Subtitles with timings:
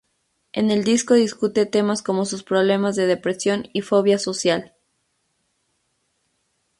[0.51, 4.73] En el disco discute temas como sus problemas de depresión y fobia social.